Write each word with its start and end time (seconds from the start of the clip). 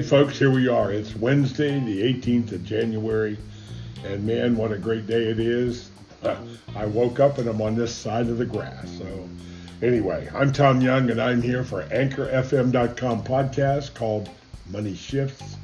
Hey, 0.00 0.06
folks, 0.06 0.38
here 0.38 0.50
we 0.50 0.66
are. 0.66 0.90
It's 0.90 1.14
Wednesday, 1.14 1.78
the 1.78 2.00
18th 2.00 2.52
of 2.52 2.64
January, 2.64 3.36
and 4.02 4.24
man, 4.24 4.56
what 4.56 4.72
a 4.72 4.78
great 4.78 5.06
day 5.06 5.24
it 5.24 5.38
is. 5.38 5.90
I 6.74 6.86
woke 6.86 7.20
up 7.20 7.36
and 7.36 7.46
I'm 7.46 7.60
on 7.60 7.74
this 7.74 7.94
side 7.94 8.28
of 8.28 8.38
the 8.38 8.46
grass. 8.46 8.88
So, 8.96 9.28
anyway, 9.82 10.26
I'm 10.34 10.54
Tom 10.54 10.80
Young, 10.80 11.10
and 11.10 11.20
I'm 11.20 11.42
here 11.42 11.62
for 11.64 11.82
AnchorFM.com 11.82 13.24
podcast 13.24 13.92
called 13.92 14.30
Money 14.70 14.94
Shifts 14.94 15.56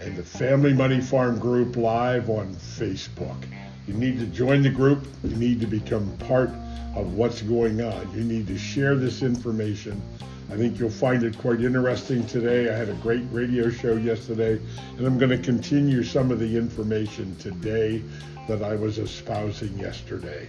and 0.00 0.16
the 0.16 0.24
Family 0.24 0.72
Money 0.72 1.00
Farm 1.00 1.38
Group 1.38 1.76
live 1.76 2.30
on 2.30 2.52
Facebook. 2.56 3.40
You 3.86 3.94
need 3.94 4.18
to 4.18 4.26
join 4.26 4.62
the 4.62 4.70
group, 4.70 5.06
you 5.22 5.36
need 5.36 5.60
to 5.60 5.68
become 5.68 6.10
part 6.26 6.50
of 6.96 7.14
what's 7.14 7.42
going 7.42 7.80
on, 7.82 8.12
you 8.12 8.24
need 8.24 8.48
to 8.48 8.58
share 8.58 8.96
this 8.96 9.22
information 9.22 10.02
I 10.50 10.56
think 10.56 10.78
you'll 10.78 10.88
find 10.88 11.22
it 11.24 11.36
quite 11.36 11.60
interesting 11.60 12.26
today. 12.26 12.72
I 12.72 12.76
had 12.76 12.88
a 12.88 12.94
great 12.94 13.24
radio 13.30 13.68
show 13.68 13.96
yesterday, 13.96 14.58
and 14.96 15.06
I'm 15.06 15.18
going 15.18 15.30
to 15.30 15.38
continue 15.38 16.02
some 16.02 16.30
of 16.30 16.38
the 16.38 16.56
information 16.56 17.36
today 17.36 18.02
that 18.48 18.62
I 18.62 18.74
was 18.74 18.96
espousing 18.96 19.78
yesterday. 19.78 20.46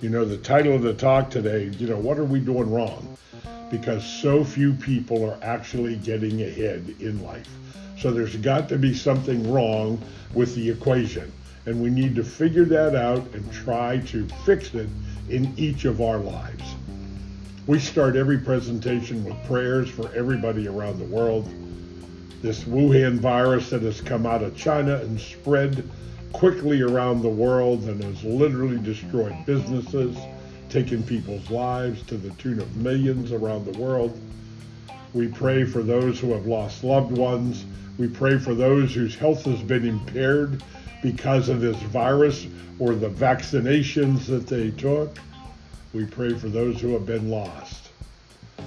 You 0.00 0.08
know, 0.08 0.24
the 0.24 0.38
title 0.38 0.74
of 0.74 0.80
the 0.80 0.94
talk 0.94 1.28
today, 1.28 1.64
you 1.78 1.86
know, 1.86 1.98
what 1.98 2.18
are 2.18 2.24
we 2.24 2.40
doing 2.40 2.70
wrong? 2.70 3.18
Because 3.70 4.02
so 4.02 4.44
few 4.44 4.72
people 4.72 5.28
are 5.28 5.38
actually 5.42 5.96
getting 5.96 6.40
ahead 6.40 6.94
in 7.00 7.22
life. 7.22 7.48
So 7.98 8.12
there's 8.12 8.36
got 8.36 8.70
to 8.70 8.78
be 8.78 8.94
something 8.94 9.52
wrong 9.52 10.02
with 10.32 10.54
the 10.54 10.70
equation. 10.70 11.30
And 11.66 11.82
we 11.82 11.90
need 11.90 12.14
to 12.16 12.24
figure 12.24 12.64
that 12.64 12.94
out 12.94 13.26
and 13.34 13.52
try 13.52 13.98
to 14.06 14.26
fix 14.46 14.74
it 14.74 14.88
in 15.28 15.52
each 15.58 15.84
of 15.84 16.00
our 16.00 16.18
lives. 16.18 16.73
We 17.66 17.78
start 17.78 18.14
every 18.14 18.36
presentation 18.36 19.24
with 19.24 19.42
prayers 19.46 19.88
for 19.88 20.12
everybody 20.14 20.68
around 20.68 20.98
the 20.98 21.06
world. 21.06 21.48
This 22.42 22.64
Wuhan 22.64 23.18
virus 23.20 23.70
that 23.70 23.80
has 23.80 24.02
come 24.02 24.26
out 24.26 24.42
of 24.42 24.54
China 24.54 24.96
and 24.96 25.18
spread 25.18 25.88
quickly 26.34 26.82
around 26.82 27.22
the 27.22 27.30
world 27.30 27.84
and 27.84 28.04
has 28.04 28.22
literally 28.22 28.76
destroyed 28.76 29.34
businesses, 29.46 30.14
taken 30.68 31.02
people's 31.04 31.50
lives 31.50 32.02
to 32.02 32.18
the 32.18 32.28
tune 32.32 32.60
of 32.60 32.76
millions 32.76 33.32
around 33.32 33.64
the 33.64 33.78
world. 33.78 34.20
We 35.14 35.28
pray 35.28 35.64
for 35.64 35.82
those 35.82 36.20
who 36.20 36.34
have 36.34 36.44
lost 36.44 36.84
loved 36.84 37.16
ones. 37.16 37.64
We 37.96 38.08
pray 38.08 38.36
for 38.38 38.54
those 38.54 38.94
whose 38.94 39.14
health 39.14 39.42
has 39.46 39.62
been 39.62 39.86
impaired 39.86 40.62
because 41.02 41.48
of 41.48 41.62
this 41.62 41.78
virus 41.84 42.46
or 42.78 42.94
the 42.94 43.08
vaccinations 43.08 44.26
that 44.26 44.46
they 44.46 44.70
took. 44.72 45.16
We 45.94 46.04
pray 46.04 46.34
for 46.34 46.48
those 46.48 46.80
who 46.80 46.92
have 46.94 47.06
been 47.06 47.30
lost. 47.30 47.90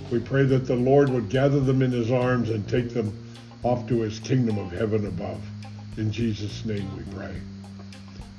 We 0.09 0.19
pray 0.19 0.43
that 0.45 0.65
the 0.65 0.77
Lord 0.77 1.09
would 1.09 1.27
gather 1.27 1.59
them 1.59 1.81
in 1.81 1.91
his 1.91 2.09
arms 2.09 2.49
and 2.49 2.65
take 2.69 2.93
them 2.93 3.11
off 3.63 3.85
to 3.89 3.99
his 3.99 4.19
kingdom 4.19 4.57
of 4.57 4.71
heaven 4.71 5.05
above. 5.05 5.41
In 5.97 6.09
Jesus' 6.09 6.63
name 6.63 6.89
we 6.95 7.03
pray. 7.13 7.35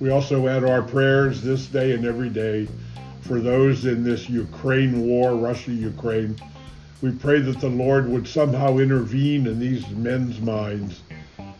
We 0.01 0.09
also 0.09 0.49
add 0.49 0.65
our 0.65 0.81
prayers 0.81 1.43
this 1.43 1.67
day 1.67 1.93
and 1.93 2.07
every 2.07 2.31
day 2.31 2.67
for 3.21 3.41
those 3.41 3.85
in 3.85 4.05
this 4.05 4.31
Ukraine 4.31 5.07
war, 5.07 5.37
Russia 5.37 5.73
Ukraine. 5.73 6.35
We 7.03 7.11
pray 7.11 7.41
that 7.41 7.61
the 7.61 7.69
Lord 7.69 8.09
would 8.09 8.27
somehow 8.27 8.79
intervene 8.79 9.47
in 9.47 9.61
these 9.61 9.87
men's 9.91 10.41
minds 10.41 11.03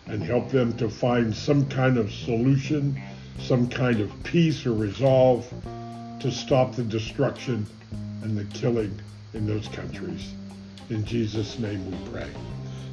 and 0.07 0.23
help 0.23 0.49
them 0.49 0.75
to 0.79 0.89
find 0.89 1.37
some 1.37 1.67
kind 1.67 1.99
of 1.99 2.11
solution, 2.11 2.99
some 3.39 3.69
kind 3.69 4.01
of 4.01 4.11
peace 4.23 4.65
or 4.65 4.73
resolve 4.73 5.53
to 6.21 6.31
stop 6.31 6.75
the 6.75 6.83
destruction 6.83 7.67
and 8.23 8.37
the 8.37 8.45
killing 8.59 8.99
in 9.35 9.47
those 9.47 9.69
countries. 9.69 10.33
In 10.91 11.05
Jesus' 11.05 11.59
name 11.59 11.91
we 11.91 12.11
pray. 12.11 12.29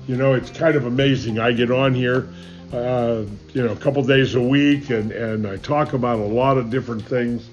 You 0.08 0.16
know, 0.16 0.34
it's 0.34 0.50
kind 0.50 0.76
of 0.76 0.86
amazing. 0.86 1.40
I 1.40 1.52
get 1.52 1.72
on 1.72 1.94
here, 1.94 2.28
uh, 2.72 3.24
you 3.54 3.64
know, 3.64 3.72
a 3.72 3.76
couple 3.76 4.04
days 4.04 4.36
a 4.36 4.42
week 4.42 4.90
and, 4.90 5.12
and 5.12 5.48
I 5.48 5.58
talk 5.58 5.94
about 5.94 6.20
a 6.20 6.26
lot 6.26 6.58
of 6.58 6.70
different 6.70 7.04
things. 7.04 7.50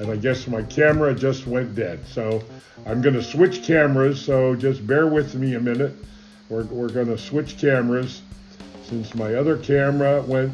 And 0.00 0.10
I 0.10 0.16
guess 0.16 0.48
my 0.48 0.62
camera 0.62 1.14
just 1.14 1.46
went 1.46 1.76
dead. 1.76 2.04
So 2.06 2.42
I'm 2.84 3.00
going 3.00 3.14
to 3.14 3.22
switch 3.22 3.62
cameras. 3.62 4.20
So 4.24 4.56
just 4.56 4.84
bear 4.86 5.06
with 5.06 5.34
me 5.34 5.54
a 5.54 5.60
minute. 5.60 5.94
We're, 6.48 6.64
we're 6.64 6.88
going 6.88 7.06
to 7.06 7.18
switch 7.18 7.58
cameras 7.58 8.22
since 8.82 9.14
my 9.14 9.34
other 9.34 9.56
camera 9.56 10.20
went 10.22 10.52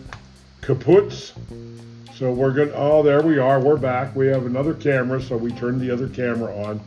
kaput. 0.61 1.33
So 2.21 2.31
we're 2.31 2.53
good. 2.53 2.71
Oh, 2.75 3.03
there 3.03 3.23
we 3.23 3.39
are. 3.39 3.59
We're 3.59 3.79
back. 3.79 4.15
We 4.15 4.27
have 4.27 4.45
another 4.45 4.75
camera, 4.75 5.23
so 5.23 5.39
we 5.39 5.53
turned 5.53 5.81
the 5.81 5.91
other 5.91 6.07
camera 6.07 6.55
on, 6.55 6.79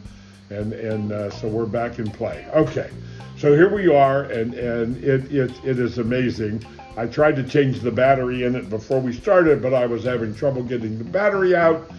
and 0.51 0.73
and 0.73 1.11
uh, 1.11 1.31
so 1.31 1.47
we're 1.47 1.65
back 1.65 1.97
in 1.97 2.11
play. 2.11 2.45
Okay, 2.53 2.91
so 3.35 3.55
here 3.55 3.73
we 3.73 3.87
are, 3.87 4.25
and 4.25 4.53
and 4.53 5.03
it 5.03 5.33
it 5.33 5.51
it 5.65 5.79
is 5.79 5.97
amazing. 5.97 6.63
I 6.97 7.07
tried 7.07 7.35
to 7.37 7.43
change 7.43 7.79
the 7.79 7.89
battery 7.89 8.43
in 8.43 8.55
it 8.55 8.69
before 8.69 8.99
we 8.99 9.11
started, 9.11 9.59
but 9.59 9.73
I 9.73 9.87
was 9.87 10.03
having 10.03 10.35
trouble 10.35 10.61
getting 10.61 10.99
the 10.99 11.03
battery 11.03 11.55
out. 11.55 11.89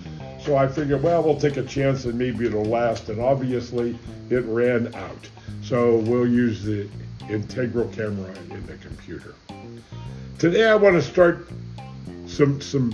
So 0.40 0.56
I 0.56 0.68
figured, 0.68 1.02
well, 1.02 1.20
we'll 1.24 1.40
take 1.40 1.56
a 1.56 1.64
chance 1.64 2.04
and 2.04 2.16
maybe 2.16 2.46
it'll 2.46 2.64
last. 2.64 3.08
And 3.08 3.20
obviously, 3.20 3.98
it 4.30 4.44
ran 4.44 4.94
out. 4.94 5.28
So 5.60 5.96
we'll 5.96 6.28
use 6.28 6.62
the 6.62 6.88
integral 7.28 7.88
camera 7.88 8.32
in 8.50 8.64
the 8.66 8.76
computer. 8.76 9.34
Today, 10.38 10.68
I 10.68 10.76
want 10.76 10.94
to 10.94 11.02
start 11.02 11.48
some 12.28 12.60
some 12.60 12.92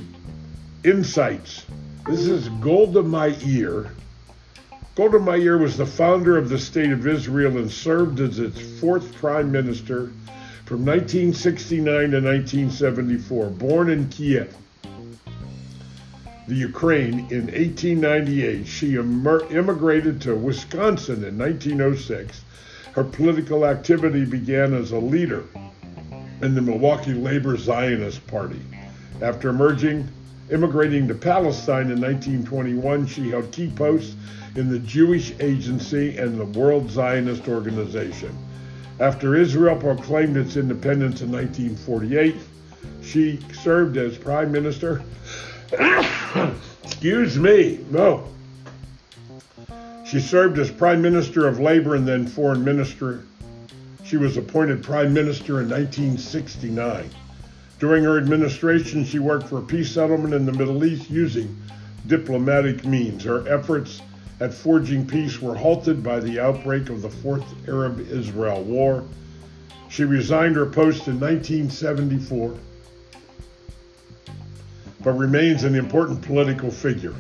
insights. 0.85 1.67
This 2.07 2.27
is 2.27 2.49
Golda 2.61 3.03
Meir. 3.03 3.91
Golda 4.95 5.19
Meir 5.19 5.59
was 5.59 5.77
the 5.77 5.87
founder 5.87 6.39
of 6.39 6.49
the 6.49 6.59
State 6.59 6.91
of 6.91 7.07
Israel 7.07 7.59
and 7.59 7.71
served 7.71 8.21
as 8.21 8.39
its 8.39 8.61
fourth 8.81 9.15
prime 9.15 9.53
minister 9.53 10.11
from 10.65 10.85
1969 10.85 11.85
to 11.85 12.21
1974. 12.21 13.47
Born 13.51 13.91
in 13.91 14.09
Kiev, 14.09 14.55
the 16.49 16.55
Ukraine, 16.55 17.27
in 17.31 17.47
1898, 17.47 18.67
she 18.67 18.97
immigrated 18.97 20.21
to 20.23 20.35
Wisconsin 20.35 21.23
in 21.25 21.39
1906. 21.39 22.43
Her 22.93 23.05
political 23.05 23.67
activity 23.67 24.25
began 24.25 24.75
as 24.75 24.93
a 24.93 24.99
leader 24.99 25.45
in 26.43 26.55
the 26.55 26.63
Milwaukee 26.63 27.13
Labor 27.13 27.57
Zionist 27.57 28.27
Party. 28.27 28.61
After 29.21 29.51
emerging 29.51 30.09
Immigrating 30.51 31.07
to 31.07 31.15
Palestine 31.15 31.93
in 31.93 32.01
1921, 32.01 33.07
she 33.07 33.31
held 33.31 33.53
key 33.53 33.71
posts 33.71 34.17
in 34.57 34.69
the 34.69 34.81
Jewish 34.81 35.33
Agency 35.39 36.19
and 36.19 36.39
the 36.39 36.59
World 36.59 36.91
Zionist 36.91 37.47
Organization. 37.47 38.37
After 38.99 39.37
Israel 39.37 39.77
proclaimed 39.77 40.37
its 40.37 40.57
independence 40.57 41.21
in 41.21 41.31
1948, 41.31 42.35
she 43.03 43.39
served 43.53 43.97
as 43.97 44.19
Prime 44.19 44.51
Minister. 44.51 45.03
Excuse 46.85 47.39
me, 47.39 47.85
no. 47.91 48.27
She 50.05 50.19
served 50.19 50.59
as 50.59 50.71
Prime 50.71 51.01
Minister 51.01 51.47
of 51.47 51.61
Labor 51.61 51.95
and 51.95 52.07
then 52.07 52.27
Foreign 52.27 52.65
Minister. 52.65 53.23
She 54.05 54.17
was 54.17 54.37
appointed 54.37 54.83
Prime 54.83 55.15
Minister 55.15 55.61
in 55.61 55.69
1969. 55.71 57.09
During 57.81 58.05
her 58.05 58.19
administration, 58.19 59.07
she 59.07 59.19
worked 59.19 59.49
for 59.49 59.63
peace 59.63 59.91
settlement 59.91 60.35
in 60.35 60.45
the 60.45 60.53
Middle 60.53 60.85
East 60.85 61.11
using 61.11 61.57
diplomatic 62.07 62.85
means. 62.85 63.25
Her 63.25 63.49
efforts 63.49 64.03
at 64.39 64.53
forging 64.53 65.07
peace 65.07 65.41
were 65.41 65.55
halted 65.55 66.03
by 66.03 66.21
the 66.21 66.39
outbreak 66.39 66.91
of 66.91 67.01
the 67.01 67.09
Fourth 67.09 67.45
Arab 67.67 68.01
Israel 68.11 68.63
War. 68.63 69.03
She 69.89 70.05
resigned 70.05 70.57
her 70.57 70.67
post 70.67 71.09
in 71.09 71.19
1974, 71.19 72.55
but 75.03 75.13
remains 75.13 75.65
an 75.65 75.75
important 75.75 76.21
political 76.21 76.71
figure 76.71 77.15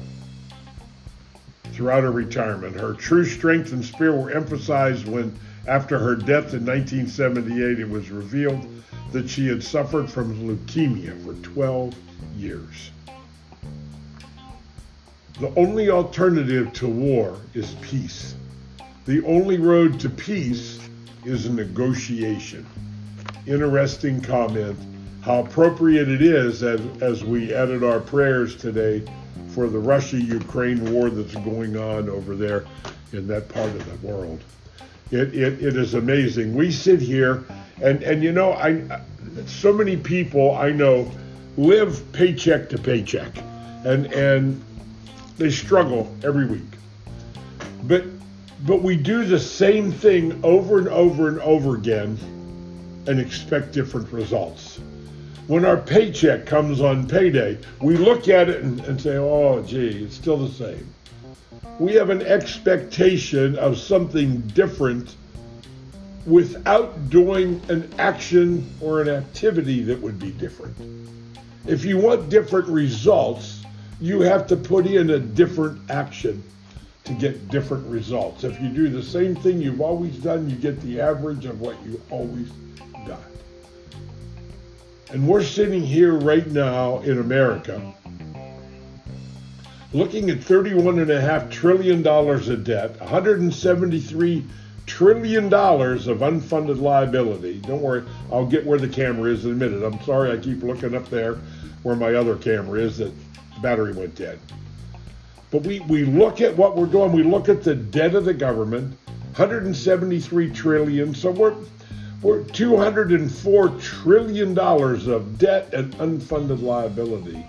throughout 1.72 2.02
her 2.02 2.12
retirement. 2.12 2.76
Her 2.76 2.92
true 2.92 3.24
strength 3.24 3.72
and 3.72 3.82
spirit 3.82 4.14
were 4.14 4.30
emphasized 4.30 5.08
when, 5.08 5.34
after 5.70 6.00
her 6.00 6.16
death 6.16 6.52
in 6.52 6.66
1978, 6.66 7.78
it 7.78 7.88
was 7.88 8.10
revealed 8.10 8.66
that 9.12 9.30
she 9.30 9.46
had 9.46 9.62
suffered 9.62 10.10
from 10.10 10.34
leukemia 10.44 11.14
for 11.24 11.32
12 11.48 11.94
years. 12.36 12.90
The 15.38 15.54
only 15.54 15.88
alternative 15.88 16.72
to 16.72 16.88
war 16.88 17.36
is 17.54 17.76
peace. 17.82 18.34
The 19.06 19.24
only 19.24 19.58
road 19.58 20.00
to 20.00 20.10
peace 20.10 20.80
is 21.24 21.48
negotiation. 21.48 22.66
Interesting 23.46 24.20
comment. 24.20 24.76
How 25.20 25.44
appropriate 25.44 26.08
it 26.08 26.20
is 26.20 26.64
as, 26.64 26.80
as 27.00 27.22
we 27.22 27.54
added 27.54 27.84
our 27.84 28.00
prayers 28.00 28.56
today 28.56 29.04
for 29.50 29.68
the 29.68 29.78
Russia 29.78 30.20
Ukraine 30.20 30.92
war 30.92 31.10
that's 31.10 31.34
going 31.44 31.76
on 31.76 32.08
over 32.10 32.34
there 32.34 32.64
in 33.12 33.28
that 33.28 33.48
part 33.48 33.70
of 33.70 34.02
the 34.02 34.06
world. 34.06 34.42
It, 35.10 35.34
it, 35.34 35.62
it 35.62 35.76
is 35.76 35.94
amazing. 35.94 36.54
We 36.54 36.70
sit 36.70 37.00
here 37.00 37.44
and 37.82 38.02
and 38.02 38.22
you 38.22 38.32
know, 38.32 38.52
I 38.52 39.00
so 39.46 39.72
many 39.72 39.96
people 39.96 40.54
I 40.54 40.70
know 40.70 41.10
live 41.56 42.00
paycheck 42.12 42.68
to 42.70 42.78
paycheck, 42.78 43.36
and 43.84 44.06
and 44.12 44.62
they 45.36 45.50
struggle 45.50 46.14
every 46.22 46.46
week. 46.46 46.62
But 47.84 48.04
but 48.66 48.82
we 48.82 48.96
do 48.96 49.24
the 49.24 49.38
same 49.38 49.90
thing 49.90 50.38
over 50.44 50.78
and 50.78 50.88
over 50.88 51.28
and 51.28 51.40
over 51.40 51.76
again, 51.76 52.18
and 53.06 53.18
expect 53.18 53.72
different 53.72 54.12
results. 54.12 54.78
When 55.46 55.64
our 55.64 55.78
paycheck 55.78 56.46
comes 56.46 56.80
on 56.80 57.08
payday, 57.08 57.58
we 57.80 57.96
look 57.96 58.28
at 58.28 58.48
it 58.48 58.62
and, 58.62 58.78
and 58.82 59.00
say, 59.00 59.16
oh, 59.16 59.60
gee, 59.62 60.04
it's 60.04 60.14
still 60.14 60.36
the 60.36 60.52
same. 60.52 60.86
We 61.78 61.94
have 61.94 62.10
an 62.10 62.22
expectation 62.22 63.56
of 63.56 63.78
something 63.78 64.40
different 64.48 65.16
without 66.26 67.08
doing 67.08 67.60
an 67.68 67.92
action 67.98 68.70
or 68.80 69.00
an 69.00 69.08
activity 69.08 69.82
that 69.84 70.00
would 70.00 70.18
be 70.18 70.32
different. 70.32 70.76
If 71.66 71.84
you 71.84 71.98
want 71.98 72.28
different 72.28 72.68
results, 72.68 73.64
you 74.00 74.20
have 74.20 74.46
to 74.48 74.56
put 74.56 74.86
in 74.86 75.10
a 75.10 75.18
different 75.18 75.90
action 75.90 76.42
to 77.04 77.12
get 77.14 77.48
different 77.48 77.86
results. 77.86 78.44
If 78.44 78.60
you 78.60 78.68
do 78.68 78.88
the 78.88 79.02
same 79.02 79.34
thing 79.34 79.60
you've 79.60 79.80
always 79.80 80.16
done, 80.16 80.48
you 80.48 80.56
get 80.56 80.80
the 80.80 81.00
average 81.00 81.44
of 81.46 81.60
what 81.60 81.76
you 81.84 82.00
always 82.10 82.50
got. 83.06 83.20
And 85.10 85.26
we're 85.26 85.42
sitting 85.42 85.82
here 85.82 86.14
right 86.14 86.46
now 86.46 87.00
in 87.00 87.18
America 87.18 87.92
looking 89.92 90.30
at 90.30 90.38
$31.5 90.38 91.50
trillion 91.50 92.06
of 92.06 92.64
debt, 92.64 93.00
173 93.00 94.44
trillion 94.86 95.48
dollars 95.48 96.06
of 96.06 96.18
unfunded 96.18 96.80
liability. 96.80 97.60
Don't 97.60 97.80
worry, 97.80 98.04
I'll 98.32 98.46
get 98.46 98.66
where 98.66 98.78
the 98.78 98.88
camera 98.88 99.30
is 99.30 99.44
in 99.44 99.52
a 99.52 99.54
minute. 99.54 99.84
I'm 99.84 100.02
sorry 100.04 100.32
I 100.32 100.36
keep 100.36 100.62
looking 100.62 100.94
up 100.94 101.08
there 101.08 101.38
where 101.82 101.96
my 101.96 102.14
other 102.14 102.36
camera 102.36 102.80
is 102.80 102.98
that 102.98 103.12
the 103.54 103.60
battery 103.60 103.92
went 103.92 104.14
dead. 104.14 104.38
But 105.50 105.62
we, 105.62 105.80
we 105.80 106.04
look 106.04 106.40
at 106.40 106.56
what 106.56 106.76
we're 106.76 106.86
doing, 106.86 107.12
we 107.12 107.22
look 107.22 107.48
at 107.48 107.62
the 107.62 107.74
debt 107.74 108.14
of 108.14 108.24
the 108.24 108.34
government, 108.34 108.96
173 109.36 110.50
trillion. 110.50 111.14
So 111.14 111.30
we're 111.30 111.56
we're 112.22 112.44
204 112.44 113.68
trillion 113.80 114.52
dollars 114.52 115.06
of 115.06 115.38
debt 115.38 115.72
and 115.72 115.94
unfunded 115.94 116.62
liability. 116.62 117.46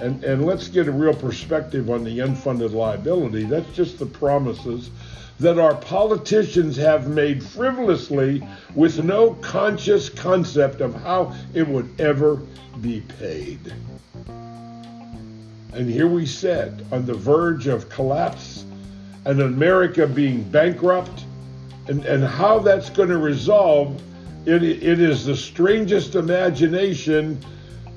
And 0.00 0.22
and 0.22 0.46
let's 0.46 0.68
get 0.68 0.86
a 0.86 0.92
real 0.92 1.14
perspective 1.14 1.90
on 1.90 2.04
the 2.04 2.20
unfunded 2.20 2.72
liability. 2.72 3.44
That's 3.44 3.70
just 3.74 3.98
the 3.98 4.06
promises 4.06 4.90
that 5.40 5.58
our 5.58 5.74
politicians 5.76 6.76
have 6.76 7.08
made 7.08 7.42
frivolously 7.42 8.46
with 8.74 9.02
no 9.04 9.34
conscious 9.34 10.08
concept 10.08 10.80
of 10.80 10.94
how 11.02 11.34
it 11.54 11.66
would 11.66 12.00
ever 12.00 12.36
be 12.80 13.00
paid. 13.18 13.72
And 15.72 15.88
here 15.88 16.08
we 16.08 16.26
sit 16.26 16.72
on 16.90 17.06
the 17.06 17.14
verge 17.14 17.68
of 17.68 17.88
collapse 17.88 18.64
and 19.24 19.40
America 19.40 20.06
being 20.06 20.42
bankrupt 20.42 21.24
and, 21.86 22.04
and 22.04 22.24
how 22.24 22.58
that's 22.58 22.90
going 22.90 23.10
to 23.10 23.18
resolve. 23.18 24.00
It, 24.44 24.62
it 24.62 25.00
is 25.00 25.24
the 25.24 25.36
strangest 25.36 26.14
imagination 26.14 27.38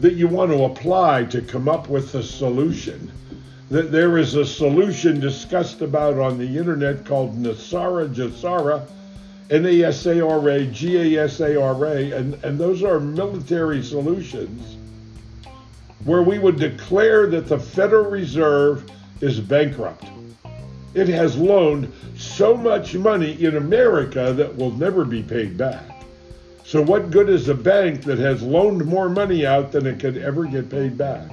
that 0.01 0.13
you 0.13 0.27
want 0.27 0.51
to 0.51 0.63
apply 0.63 1.23
to 1.25 1.41
come 1.41 1.69
up 1.69 1.87
with 1.87 2.15
a 2.15 2.23
solution 2.23 3.11
that 3.69 3.91
there 3.91 4.17
is 4.17 4.35
a 4.35 4.45
solution 4.45 5.19
discussed 5.21 5.81
about 5.81 6.19
on 6.19 6.37
the 6.37 6.57
internet 6.57 7.05
called 7.05 7.41
NASARA 7.41 8.13
JASARA, 8.13 8.85
N-A-S-A-R-A, 9.49 10.65
G-A-S-A-R-A, 10.65 12.11
and, 12.11 12.33
and 12.43 12.59
those 12.59 12.83
are 12.83 12.99
military 12.99 13.81
solutions 13.81 14.75
where 16.03 16.23
we 16.23 16.37
would 16.39 16.57
declare 16.57 17.27
that 17.27 17.47
the 17.47 17.59
Federal 17.59 18.09
Reserve 18.09 18.89
is 19.21 19.39
bankrupt. 19.39 20.05
It 20.93 21.07
has 21.07 21.37
loaned 21.37 21.93
so 22.17 22.57
much 22.57 22.95
money 22.95 23.41
in 23.41 23.55
America 23.55 24.33
that 24.33 24.57
will 24.57 24.71
never 24.71 25.05
be 25.05 25.23
paid 25.23 25.57
back. 25.57 25.90
So 26.71 26.81
what 26.81 27.11
good 27.11 27.27
is 27.27 27.49
a 27.49 27.53
bank 27.53 28.03
that 28.03 28.17
has 28.19 28.41
loaned 28.41 28.85
more 28.85 29.09
money 29.09 29.45
out 29.45 29.73
than 29.73 29.85
it 29.85 29.99
could 29.99 30.15
ever 30.15 30.45
get 30.45 30.69
paid 30.69 30.97
back? 30.97 31.29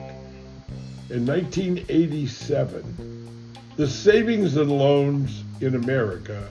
in 1.11 1.25
1987, 1.25 3.53
the 3.77 3.87
savings 3.87 4.57
and 4.57 4.69
loans 4.69 5.45
in 5.61 5.77
America 5.77 6.49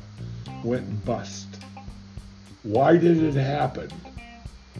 went 0.63 1.03
bust. 1.03 1.47
Why 2.63 2.95
did 2.95 3.21
it 3.21 3.35
happen? 3.35 3.89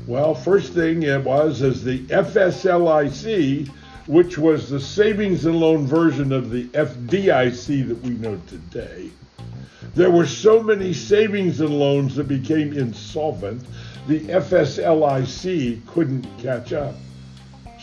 Well, 0.07 0.33
first 0.33 0.71
thing 0.71 1.03
it 1.03 1.25
was 1.25 1.61
is 1.61 1.83
the 1.83 1.99
FSLIC, 2.07 3.67
which 4.07 4.37
was 4.37 4.69
the 4.69 4.79
savings 4.79 5.45
and 5.45 5.59
loan 5.59 5.85
version 5.85 6.31
of 6.31 6.49
the 6.49 6.69
FDIC 6.69 7.89
that 7.89 8.01
we 8.03 8.11
know 8.11 8.39
today. 8.47 9.09
There 9.95 10.11
were 10.11 10.27
so 10.27 10.63
many 10.63 10.93
savings 10.93 11.59
and 11.59 11.77
loans 11.77 12.15
that 12.15 12.27
became 12.27 12.71
insolvent, 12.71 13.63
the 14.07 14.21
FSLIC 14.21 15.85
couldn't 15.85 16.25
catch 16.37 16.71
up. 16.71 16.95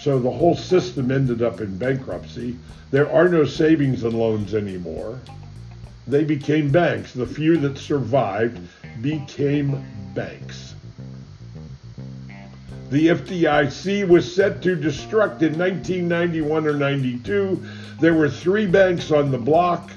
So 0.01 0.19
the 0.19 0.31
whole 0.31 0.57
system 0.57 1.11
ended 1.11 1.43
up 1.43 1.61
in 1.61 1.77
bankruptcy. 1.77 2.57
There 2.91 3.11
are 3.11 3.29
no 3.29 3.45
savings 3.45 4.05
and 4.05 4.15
loans 4.15 4.55
anymore. 4.55 5.21
They 6.07 6.25
became 6.25 6.71
banks. 6.71 7.13
The 7.13 7.27
few 7.27 7.59
that 7.59 7.79
survived 7.79 8.59
became 9.03 9.85
banks. 10.15 10.75
The 12.91 13.09
FDIC 13.09 14.07
was 14.07 14.33
set 14.33 14.63
to 14.63 14.77
destruct 14.77 15.43
in 15.43 15.59
1991 15.59 16.67
or 16.67 16.75
92. 16.75 17.63
There 18.01 18.15
were 18.15 18.29
three 18.29 18.67
banks 18.67 19.11
on 19.11 19.31
the 19.31 19.39
block 19.39 19.91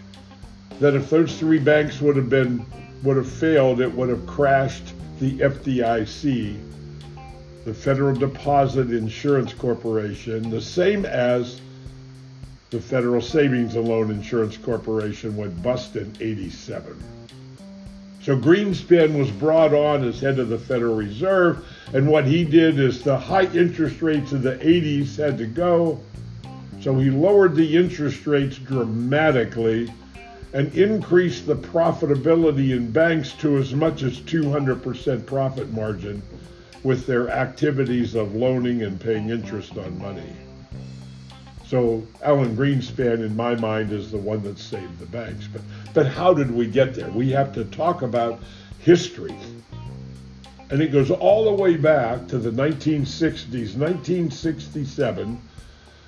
that 0.80 0.96
if 0.96 1.10
those 1.10 1.38
three 1.38 1.60
banks 1.60 2.02
would 2.02 2.16
have 2.16 2.30
been 2.30 2.66
would 3.04 3.18
have 3.18 3.30
failed, 3.30 3.80
it 3.80 3.94
would 3.94 4.10
have 4.10 4.26
crashed 4.26 4.94
the 5.20 5.40
FDIC 5.40 6.58
the 7.68 7.74
Federal 7.74 8.16
Deposit 8.16 8.92
Insurance 8.92 9.54
Corporation, 9.54 10.50
the 10.50 10.62
same 10.62 11.06
as 11.06 11.60
the 12.70 12.80
Federal 12.80 13.22
Savings 13.22 13.76
and 13.76 13.86
Loan 13.86 14.10
Insurance 14.10 14.56
Corporation 14.56 15.36
went 15.36 15.62
bust 15.62 15.98
in 15.98 16.10
87. 16.22 16.98
So 18.22 18.38
Greenspan 18.38 19.20
was 19.20 19.30
brought 19.32 19.74
on 19.74 20.06
as 20.06 20.22
head 20.22 20.40
of 20.40 20.48
the 20.48 20.58
Federal 20.58 20.96
Reserve, 20.96 21.68
and 21.94 22.08
what 22.08 22.26
he 22.26 22.46
did 22.46 22.80
is 22.80 23.04
the 23.04 23.18
high 23.18 23.52
interest 23.54 24.02
rates 24.02 24.32
of 24.32 24.44
the 24.44 24.56
80s 24.56 25.18
had 25.18 25.38
to 25.38 25.46
go. 25.46 26.00
So 26.80 26.98
he 26.98 27.10
lowered 27.10 27.54
the 27.54 27.76
interest 27.76 28.26
rates 28.28 28.58
dramatically 28.60 29.92
and 30.54 30.74
increase 30.76 31.42
the 31.42 31.56
profitability 31.56 32.72
in 32.72 32.90
banks 32.92 33.34
to 33.34 33.58
as 33.58 33.74
much 33.74 34.04
as 34.04 34.20
200% 34.22 35.26
profit 35.26 35.72
margin 35.74 36.22
with 36.84 37.06
their 37.06 37.30
activities 37.30 38.16
of 38.16 38.36
loaning 38.36 38.84
and 38.84 39.00
paying 39.00 39.30
interest 39.30 39.78
on 39.78 39.98
money. 40.00 40.34
So 41.68 42.08
Alan 42.24 42.56
Greenspan, 42.56 43.26
in 43.26 43.36
my 43.36 43.56
mind, 43.56 43.92
is 43.92 44.10
the 44.10 44.18
one 44.18 44.42
that 44.44 44.58
saved 44.58 45.00
the 45.00 45.06
banks. 45.06 45.48
But, 45.48 45.62
but 45.94 46.08
how 46.08 46.34
did 46.34 46.50
we 46.50 46.66
get 46.66 46.94
there? 46.94 47.10
We 47.10 47.30
have 47.32 47.54
to 47.56 47.66
talk 47.66 48.04
about 48.04 48.40
history. 48.80 49.36
And 50.70 50.82
it 50.82 50.94
goes 50.94 51.12
all 51.12 51.44
the 51.44 51.62
way 51.62 51.76
back 51.76 52.28
to 52.30 52.38
the 52.38 52.52
1960s, 52.52 53.76
1967, 53.76 55.42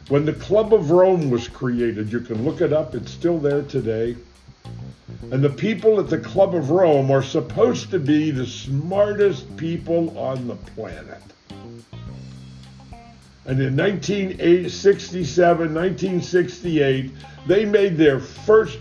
when 0.07 0.25
the 0.25 0.33
Club 0.33 0.73
of 0.73 0.91
Rome 0.91 1.29
was 1.29 1.49
created. 1.49 2.11
You 2.11 2.21
can 2.21 2.45
look 2.45 2.61
it 2.61 2.71
up, 2.71 2.95
it's 2.95 3.11
still 3.11 3.37
there 3.37 3.63
today. 3.63 4.15
And 5.31 5.43
the 5.43 5.49
people 5.49 5.99
at 5.99 6.09
the 6.09 6.17
Club 6.17 6.55
of 6.55 6.69
Rome 6.69 7.11
are 7.11 7.21
supposed 7.21 7.91
to 7.91 7.99
be 7.99 8.31
the 8.31 8.45
smartest 8.45 9.55
people 9.57 10.17
on 10.17 10.47
the 10.47 10.55
planet. 10.55 11.21
And 13.45 13.59
in 13.59 13.75
1967, 13.75 15.73
1968, 15.73 17.11
they 17.47 17.65
made 17.65 17.97
their 17.97 18.19
first 18.19 18.79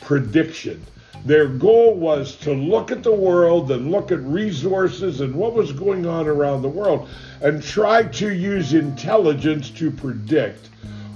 prediction. 0.00 0.84
Their 1.24 1.48
goal 1.48 1.94
was 1.94 2.36
to 2.36 2.52
look 2.52 2.92
at 2.92 3.02
the 3.02 3.12
world 3.12 3.70
and 3.72 3.90
look 3.90 4.12
at 4.12 4.20
resources 4.20 5.20
and 5.20 5.34
what 5.34 5.54
was 5.54 5.72
going 5.72 6.06
on 6.06 6.28
around 6.28 6.62
the 6.62 6.68
world 6.68 7.08
and 7.40 7.62
try 7.62 8.04
to 8.04 8.32
use 8.32 8.72
intelligence 8.72 9.70
to 9.70 9.90
predict 9.90 10.68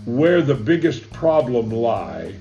where 0.04 0.42
the 0.42 0.54
biggest 0.54 1.08
problem 1.12 1.70
lie 1.70 2.34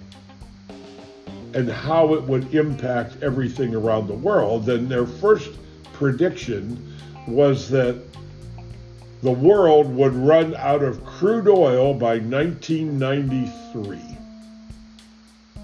and 1.53 1.70
how 1.70 2.13
it 2.13 2.24
would 2.24 2.53
impact 2.53 3.22
everything 3.22 3.75
around 3.75 4.08
the 4.08 4.13
world. 4.13 4.70
And 4.70 4.88
their 4.89 5.05
first 5.05 5.51
prediction 5.93 6.96
was 7.27 7.70
that 7.70 8.01
the 9.22 9.31
world 9.31 9.93
would 9.96 10.13
run 10.13 10.55
out 10.55 10.81
of 10.81 11.05
crude 11.05 11.48
oil 11.48 11.93
by 11.93 12.17
1993. 12.17 14.00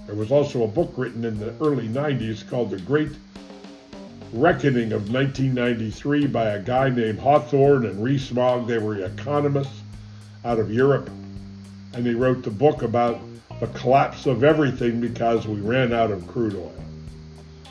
There 0.06 0.14
was 0.14 0.30
also 0.30 0.62
a 0.62 0.68
book 0.68 0.92
written 0.96 1.24
in 1.24 1.38
the 1.38 1.52
early 1.60 1.88
90s 1.88 2.48
called 2.48 2.70
The 2.70 2.78
Great 2.78 3.10
Reckoning 4.32 4.92
of 4.92 5.12
1993 5.12 6.26
by 6.28 6.50
a 6.50 6.62
guy 6.62 6.88
named 6.90 7.18
Hawthorne 7.18 7.86
and 7.86 8.02
Rees-Mogg. 8.02 8.66
They 8.66 8.78
were 8.78 9.04
economists 9.04 9.80
out 10.44 10.58
of 10.58 10.72
Europe. 10.72 11.10
And 11.94 12.06
they 12.06 12.14
wrote 12.14 12.42
the 12.42 12.50
book 12.50 12.82
about 12.82 13.20
the 13.60 13.66
collapse 13.68 14.26
of 14.26 14.44
everything 14.44 15.00
because 15.00 15.46
we 15.46 15.60
ran 15.60 15.92
out 15.92 16.10
of 16.10 16.26
crude 16.26 16.54
oil. 16.54 16.74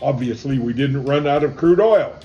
Obviously, 0.02 0.60
we 0.60 0.74
didn't 0.74 1.06
run 1.06 1.28
out 1.28 1.44
of 1.44 1.58
crude 1.58 1.80
oil. 1.80 2.16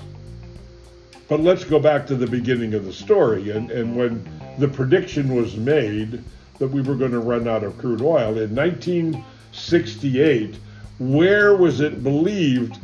But 1.27 1.39
let's 1.39 1.63
go 1.63 1.79
back 1.79 2.05
to 2.07 2.15
the 2.15 2.27
beginning 2.27 2.73
of 2.73 2.85
the 2.85 2.93
story. 2.93 3.51
And, 3.51 3.71
and 3.71 3.95
when 3.95 4.29
the 4.59 4.67
prediction 4.67 5.35
was 5.35 5.55
made 5.55 6.21
that 6.59 6.67
we 6.67 6.81
were 6.81 6.95
going 6.95 7.11
to 7.11 7.19
run 7.19 7.47
out 7.47 7.63
of 7.63 7.77
crude 7.77 8.01
oil 8.01 8.37
in 8.37 8.53
1968, 8.55 10.55
where 10.99 11.55
was 11.55 11.79
it 11.79 12.03
believed 12.03 12.77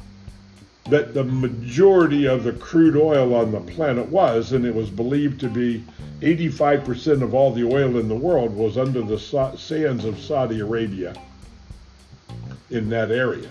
that 0.85 1.13
the 1.13 1.23
majority 1.23 2.27
of 2.27 2.43
the 2.43 2.53
crude 2.53 2.95
oil 2.95 3.35
on 3.35 3.51
the 3.51 3.59
planet 3.59 4.07
was? 4.07 4.53
And 4.53 4.65
it 4.65 4.73
was 4.73 4.89
believed 4.89 5.39
to 5.41 5.49
be 5.49 5.83
85% 6.21 7.21
of 7.21 7.33
all 7.33 7.51
the 7.51 7.63
oil 7.63 7.97
in 7.97 8.07
the 8.07 8.15
world 8.15 8.55
was 8.55 8.77
under 8.77 9.01
the 9.01 9.19
sands 9.57 10.05
of 10.05 10.19
Saudi 10.19 10.59
Arabia 10.59 11.13
in 12.69 12.89
that 12.89 13.11
area. 13.11 13.49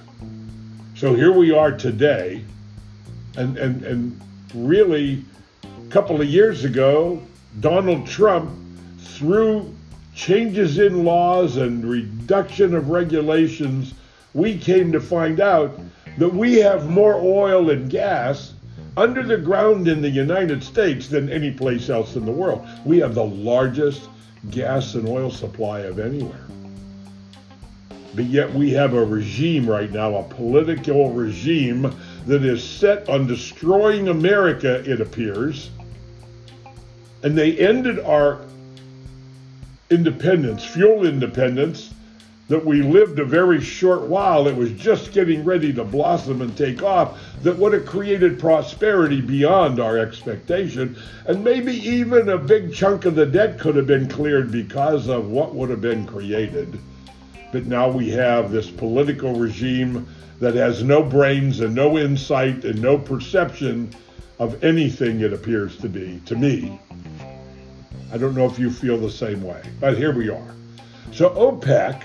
So 0.94 1.14
here 1.14 1.32
we 1.32 1.52
are 1.52 1.70
today, 1.70 2.44
and, 3.37 3.56
and, 3.56 3.82
and 3.85 4.20
really, 4.54 5.25
a 5.64 5.90
couple 5.90 6.20
of 6.20 6.26
years 6.26 6.64
ago, 6.64 7.23
Donald 7.61 8.06
Trump, 8.06 8.50
through 8.99 9.73
changes 10.14 10.78
in 10.78 11.04
laws 11.04 11.56
and 11.56 11.85
reduction 11.85 12.75
of 12.75 12.90
regulations, 12.90 13.94
we 14.35 14.58
came 14.58 14.90
to 14.92 15.00
find 15.00 15.40
out 15.40 15.78
that 16.18 16.34
we 16.34 16.56
have 16.56 16.90
more 16.90 17.14
oil 17.14 17.70
and 17.70 17.88
gas 17.88 18.52
under 18.96 19.22
the 19.22 19.38
ground 19.38 19.87
in 19.87 20.02
the 20.02 20.10
United 20.10 20.62
States 20.62 21.06
than 21.08 21.30
any 21.30 21.52
place 21.52 21.88
else 21.88 22.16
in 22.16 22.26
the 22.26 22.32
world. 22.32 22.66
We 22.84 22.98
have 22.98 23.14
the 23.14 23.25
largest 23.25 24.08
gas 24.50 24.94
and 24.94 25.08
oil 25.08 25.30
supply 25.30 25.80
of 25.80 26.00
anywhere. 26.00 26.44
But 28.14 28.25
yet 28.25 28.52
we 28.52 28.70
have 28.72 28.94
a 28.94 29.04
regime 29.04 29.70
right 29.70 29.90
now, 29.92 30.16
a 30.16 30.25
political 30.25 31.12
regime 31.12 31.94
that 32.26 32.44
is 32.44 32.64
set 32.64 33.08
on 33.08 33.28
destroying 33.28 34.08
America, 34.08 34.82
it 34.90 35.00
appears. 35.00 35.70
And 37.22 37.38
they 37.38 37.56
ended 37.58 38.00
our 38.00 38.40
independence, 39.90 40.64
fuel 40.64 41.06
independence, 41.06 41.94
that 42.49 42.64
we 42.64 42.83
lived 42.83 43.19
a 43.19 43.25
very 43.25 43.61
short 43.61 44.02
while. 44.02 44.49
It 44.49 44.57
was 44.57 44.73
just 44.73 45.12
getting 45.12 45.45
ready 45.45 45.73
to 45.75 45.85
blossom 45.85 46.40
and 46.40 46.57
take 46.57 46.83
off 46.83 47.21
that 47.43 47.57
would 47.59 47.75
have 47.75 47.87
created 47.87 48.40
prosperity 48.40 49.21
beyond 49.21 49.78
our 49.78 49.99
expectation. 49.99 50.97
And 51.26 51.45
maybe 51.45 51.75
even 51.75 52.31
a 52.31 52.38
big 52.38 52.75
chunk 52.75 53.05
of 53.05 53.14
the 53.14 53.26
debt 53.26 53.59
could 53.59 53.76
have 53.76 53.87
been 53.87 54.09
cleared 54.09 54.50
because 54.50 55.09
of 55.09 55.28
what 55.28 55.55
would 55.55 55.69
have 55.69 55.83
been 55.83 56.07
created. 56.07 56.78
But 57.52 57.67
now 57.67 57.88
we 57.88 58.11
have 58.11 58.50
this 58.50 58.71
political 58.71 59.35
regime 59.35 60.09
that 60.40 60.55
has 60.55 60.83
no 60.83 61.02
brains 61.02 61.61
and 61.61 61.75
no 61.75 61.99
insight 61.99 62.64
and 62.64 62.81
no 62.81 62.97
perception 62.97 63.90
of 64.38 64.62
anything 64.64 65.21
it 65.21 65.33
appears 65.33 65.76
to 65.78 65.88
be, 65.88 66.21
to 66.26 66.37
me. 66.37 66.78
I 68.11 68.17
don't 68.17 68.35
know 68.35 68.47
if 68.47 68.59
you 68.59 68.71
feel 68.71 68.97
the 68.97 69.11
same 69.11 69.43
way, 69.43 69.62
but 69.81 69.99
here 69.99 70.14
we 70.14 70.31
are. 70.31 70.55
So 71.12 71.31
OPEC 71.31 72.02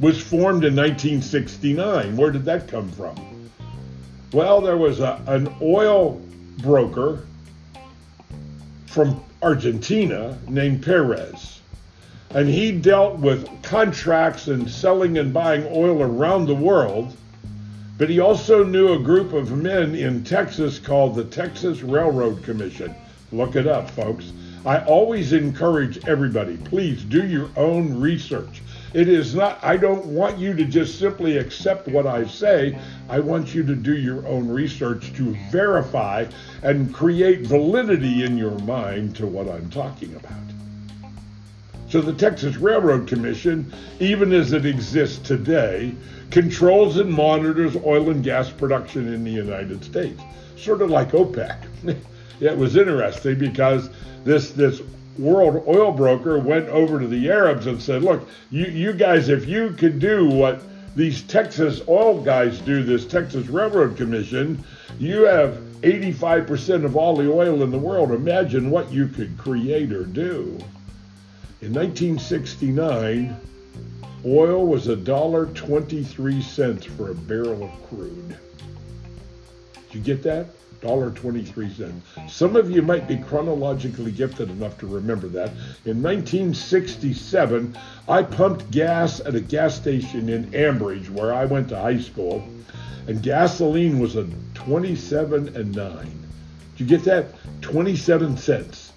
was 0.00 0.20
formed 0.20 0.64
in 0.64 0.76
1969. 0.76 2.16
Where 2.16 2.30
did 2.30 2.44
that 2.44 2.68
come 2.68 2.90
from? 2.90 3.50
Well, 4.32 4.60
there 4.60 4.76
was 4.76 5.00
a, 5.00 5.20
an 5.26 5.54
oil 5.62 6.20
broker 6.58 7.24
from 8.86 9.22
Argentina 9.42 10.38
named 10.48 10.84
Perez. 10.84 11.60
And 12.30 12.48
he 12.48 12.72
dealt 12.72 13.18
with 13.18 13.48
contracts 13.62 14.48
and 14.48 14.68
selling 14.68 15.18
and 15.18 15.32
buying 15.32 15.66
oil 15.70 16.02
around 16.02 16.46
the 16.46 16.54
world. 16.54 17.16
But 17.98 18.10
he 18.10 18.20
also 18.20 18.62
knew 18.62 18.92
a 18.92 18.98
group 18.98 19.32
of 19.32 19.52
men 19.52 19.94
in 19.94 20.22
Texas 20.24 20.78
called 20.78 21.14
the 21.14 21.24
Texas 21.24 21.82
Railroad 21.82 22.42
Commission. 22.42 22.94
Look 23.32 23.56
it 23.56 23.66
up, 23.66 23.88
folks. 23.90 24.32
I 24.66 24.80
always 24.84 25.32
encourage 25.32 26.04
everybody, 26.06 26.56
please 26.56 27.04
do 27.04 27.26
your 27.26 27.48
own 27.56 27.98
research. 27.98 28.60
It 28.96 29.10
is 29.10 29.34
not, 29.34 29.62
I 29.62 29.76
don't 29.76 30.06
want 30.06 30.38
you 30.38 30.54
to 30.54 30.64
just 30.64 30.98
simply 30.98 31.36
accept 31.36 31.86
what 31.86 32.06
I 32.06 32.24
say. 32.24 32.78
I 33.10 33.20
want 33.20 33.54
you 33.54 33.62
to 33.62 33.74
do 33.74 33.94
your 33.94 34.26
own 34.26 34.48
research 34.48 35.12
to 35.16 35.36
verify 35.50 36.24
and 36.62 36.94
create 36.94 37.42
validity 37.42 38.24
in 38.24 38.38
your 38.38 38.58
mind 38.60 39.14
to 39.16 39.26
what 39.26 39.50
I'm 39.50 39.68
talking 39.68 40.14
about. 40.14 41.12
So 41.90 42.00
the 42.00 42.14
Texas 42.14 42.56
Railroad 42.56 43.06
Commission, 43.06 43.70
even 44.00 44.32
as 44.32 44.54
it 44.54 44.64
exists 44.64 45.18
today, 45.18 45.94
controls 46.30 46.96
and 46.96 47.12
monitors 47.12 47.76
oil 47.84 48.08
and 48.08 48.24
gas 48.24 48.48
production 48.48 49.12
in 49.12 49.24
the 49.24 49.30
United 49.30 49.84
States, 49.84 50.22
sort 50.56 50.80
of 50.80 50.88
like 50.88 51.10
OPEC. 51.10 51.68
it 52.40 52.56
was 52.56 52.76
interesting 52.76 53.38
because 53.38 53.90
this 54.24 54.52
this 54.52 54.80
world 55.18 55.64
oil 55.66 55.92
broker 55.92 56.38
went 56.38 56.68
over 56.68 57.00
to 57.00 57.06
the 57.06 57.30
Arabs 57.30 57.66
and 57.66 57.82
said, 57.82 58.02
look, 58.02 58.28
you, 58.50 58.66
you 58.66 58.92
guys, 58.92 59.28
if 59.28 59.46
you 59.46 59.70
could 59.70 59.98
do 59.98 60.28
what 60.28 60.62
these 60.94 61.22
Texas 61.22 61.80
oil 61.88 62.20
guys 62.22 62.58
do, 62.60 62.82
this 62.82 63.06
Texas 63.06 63.46
Railroad 63.48 63.96
Commission, 63.96 64.64
you 64.98 65.24
have 65.24 65.58
85% 65.82 66.84
of 66.84 66.96
all 66.96 67.14
the 67.16 67.30
oil 67.30 67.62
in 67.62 67.70
the 67.70 67.78
world. 67.78 68.12
Imagine 68.12 68.70
what 68.70 68.90
you 68.90 69.06
could 69.06 69.36
create 69.36 69.92
or 69.92 70.04
do. 70.04 70.58
In 71.60 71.72
1969, 71.72 73.36
oil 74.24 74.66
was 74.66 74.86
$1.23 74.86 76.84
for 76.96 77.10
a 77.10 77.14
barrel 77.14 77.64
of 77.64 77.88
crude. 77.88 78.38
Did 79.74 79.94
you 79.94 80.00
get 80.00 80.22
that? 80.22 80.55
$1.23. 80.82 82.30
Some 82.30 82.56
of 82.56 82.70
you 82.70 82.82
might 82.82 83.08
be 83.08 83.16
chronologically 83.16 84.12
gifted 84.12 84.50
enough 84.50 84.78
to 84.78 84.86
remember 84.86 85.28
that. 85.28 85.50
In 85.84 86.02
1967, 86.02 87.76
I 88.08 88.22
pumped 88.22 88.70
gas 88.70 89.20
at 89.20 89.34
a 89.34 89.40
gas 89.40 89.74
station 89.74 90.28
in 90.28 90.50
Ambridge, 90.52 91.10
where 91.10 91.32
I 91.32 91.44
went 91.44 91.68
to 91.70 91.78
high 91.78 92.00
school, 92.00 92.46
and 93.06 93.22
gasoline 93.22 93.98
was 93.98 94.16
a 94.16 94.26
27 94.54 95.56
and 95.56 95.74
9. 95.74 95.96
Did 96.76 96.80
you 96.80 96.86
get 96.86 97.04
that? 97.04 97.26
27 97.62 98.36
cents. 98.36 98.92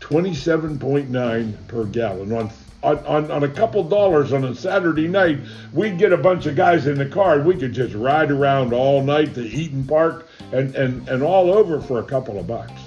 27.9 0.00 1.68
per 1.68 1.84
gallon 1.84 2.32
on 2.32 2.50
on, 2.86 2.98
on, 3.04 3.30
on, 3.32 3.42
a 3.42 3.48
couple 3.48 3.82
dollars 3.82 4.32
on 4.32 4.44
a 4.44 4.54
Saturday 4.54 5.08
night, 5.08 5.40
we'd 5.72 5.98
get 5.98 6.12
a 6.12 6.16
bunch 6.16 6.46
of 6.46 6.54
guys 6.54 6.86
in 6.86 6.96
the 6.96 7.06
car 7.06 7.34
and 7.34 7.44
we 7.44 7.56
could 7.56 7.72
just 7.72 7.94
ride 7.96 8.30
around 8.30 8.72
all 8.72 9.02
night 9.02 9.34
to 9.34 9.42
Eaton 9.42 9.84
Park 9.84 10.28
and, 10.52 10.72
and, 10.76 11.08
and 11.08 11.22
all 11.22 11.52
over 11.52 11.80
for 11.80 11.98
a 11.98 12.04
couple 12.04 12.38
of 12.38 12.46
bucks. 12.46 12.80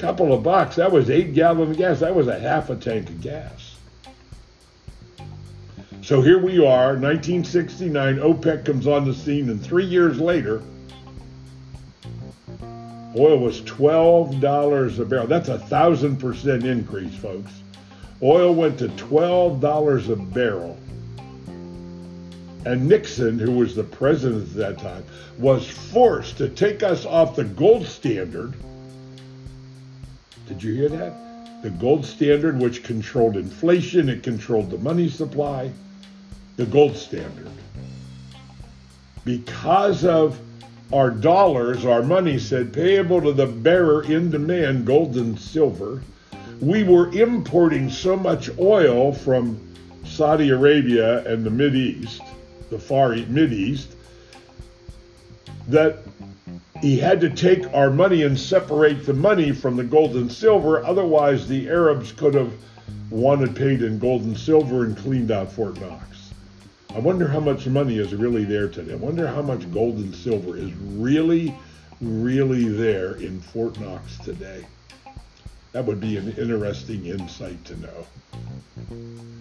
Couple 0.00 0.32
of 0.32 0.42
bucks, 0.42 0.76
that 0.76 0.90
was 0.90 1.10
eight 1.10 1.32
gallons 1.32 1.70
of 1.70 1.76
gas. 1.76 2.00
That 2.00 2.14
was 2.14 2.26
a 2.26 2.38
half 2.38 2.70
a 2.70 2.76
tank 2.76 3.08
of 3.08 3.20
gas. 3.20 3.76
So 6.02 6.20
here 6.20 6.38
we 6.38 6.58
are, 6.58 6.96
1969, 6.96 8.16
OPEC 8.16 8.64
comes 8.64 8.86
on 8.86 9.04
the 9.04 9.14
scene, 9.14 9.50
and 9.50 9.62
three 9.62 9.84
years 9.84 10.18
later, 10.18 10.62
oil 13.16 13.38
was 13.38 13.60
$12 13.60 14.98
a 14.98 15.04
barrel. 15.04 15.26
That's 15.26 15.50
a 15.50 15.58
thousand 15.58 16.16
percent 16.16 16.64
increase, 16.64 17.14
folks. 17.14 17.52
Oil 18.22 18.54
went 18.54 18.78
to 18.78 18.88
$12 18.88 20.10
a 20.10 20.16
barrel. 20.16 20.78
And 22.66 22.86
Nixon, 22.86 23.38
who 23.38 23.52
was 23.52 23.74
the 23.74 23.84
president 23.84 24.50
at 24.50 24.56
that 24.56 24.78
time, 24.78 25.04
was 25.38 25.66
forced 25.66 26.36
to 26.38 26.48
take 26.50 26.82
us 26.82 27.06
off 27.06 27.36
the 27.36 27.44
gold 27.44 27.86
standard. 27.86 28.52
Did 30.46 30.62
you 30.62 30.74
hear 30.74 30.90
that? 30.90 31.62
The 31.62 31.70
gold 31.70 32.04
standard, 32.04 32.58
which 32.58 32.82
controlled 32.82 33.36
inflation, 33.36 34.10
it 34.10 34.22
controlled 34.22 34.70
the 34.70 34.78
money 34.78 35.08
supply. 35.08 35.70
The 36.56 36.66
gold 36.66 36.96
standard. 36.96 37.48
Because 39.24 40.04
of 40.04 40.38
our 40.92 41.10
dollars, 41.10 41.86
our 41.86 42.02
money 42.02 42.38
said 42.38 42.72
payable 42.72 43.22
to 43.22 43.32
the 43.32 43.46
bearer 43.46 44.02
in 44.02 44.30
demand, 44.30 44.86
gold 44.86 45.16
and 45.16 45.38
silver. 45.38 46.02
We 46.60 46.84
were 46.84 47.10
importing 47.12 47.90
so 47.90 48.16
much 48.16 48.50
oil 48.58 49.12
from 49.12 49.58
Saudi 50.04 50.50
Arabia 50.50 51.24
and 51.26 51.44
the 51.44 51.50
Mid 51.50 51.74
East 51.74 52.20
the 52.70 52.78
far 52.78 53.14
Mid 53.14 53.52
East, 53.52 53.94
that 55.68 55.98
he 56.80 56.98
had 56.98 57.20
to 57.20 57.28
take 57.28 57.72
our 57.74 57.90
money 57.90 58.22
and 58.22 58.38
separate 58.38 59.04
the 59.04 59.12
money 59.12 59.52
from 59.52 59.76
the 59.76 59.84
gold 59.84 60.16
and 60.16 60.32
silver. 60.32 60.82
Otherwise, 60.84 61.46
the 61.46 61.68
Arabs 61.68 62.12
could 62.12 62.34
have 62.34 62.52
wanted 63.10 63.54
paid 63.54 63.82
in 63.82 63.98
gold 63.98 64.22
and 64.22 64.38
silver 64.38 64.84
and 64.84 64.96
cleaned 64.96 65.30
out 65.30 65.52
Fort 65.52 65.78
Knox. 65.80 66.30
I 66.94 66.98
wonder 67.00 67.28
how 67.28 67.40
much 67.40 67.66
money 67.66 67.98
is 67.98 68.14
really 68.14 68.44
there 68.44 68.68
today. 68.68 68.92
I 68.92 68.96
wonder 68.96 69.26
how 69.26 69.42
much 69.42 69.70
gold 69.72 69.96
and 69.96 70.14
silver 70.14 70.56
is 70.56 70.72
really, 70.74 71.54
really 72.00 72.68
there 72.68 73.14
in 73.16 73.40
Fort 73.40 73.78
Knox 73.78 74.16
today. 74.18 74.64
That 75.72 75.84
would 75.84 76.00
be 76.00 76.16
an 76.16 76.32
interesting 76.36 77.06
insight 77.06 77.64
to 77.66 77.80
know. 77.80 78.06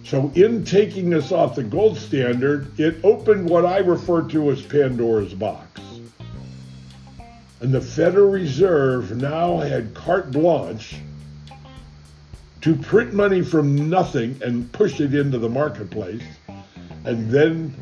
So, 0.03 0.31
in 0.36 0.63
taking 0.63 1.13
us 1.13 1.31
off 1.31 1.55
the 1.55 1.63
gold 1.63 1.98
standard, 1.98 2.79
it 2.79 3.03
opened 3.03 3.50
what 3.50 3.65
I 3.65 3.79
refer 3.79 4.21
to 4.29 4.51
as 4.51 4.62
Pandora's 4.62 5.33
box. 5.33 5.81
And 7.62 7.74
the 7.74 7.81
Federal 7.81 8.29
Reserve 8.29 9.17
now 9.17 9.57
had 9.57 9.93
carte 9.93 10.31
blanche 10.31 10.95
to 12.62 12.75
print 12.75 13.13
money 13.13 13.41
from 13.41 13.89
nothing 13.89 14.39
and 14.43 14.71
push 14.71 15.00
it 15.00 15.13
into 15.13 15.38
the 15.38 15.50
marketplace. 15.50 16.24
And 17.05 17.29
then 17.29 17.74